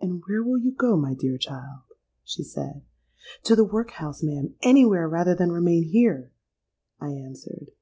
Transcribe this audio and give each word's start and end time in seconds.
'—'And 0.00 0.22
where 0.28 0.44
will 0.44 0.58
you 0.60 0.70
go, 0.72 0.96
my 0.96 1.12
dear 1.12 1.36
child?' 1.36 1.82
she 2.22 2.44
said.—'To 2.44 3.56
the 3.56 3.64
workhouse, 3.64 4.22
ma'am: 4.22 4.54
anywhere, 4.62 5.08
rather 5.08 5.34
than 5.34 5.50
remain 5.50 5.82
here!' 5.82 6.30
I 7.00 7.08
answered. 7.10 7.72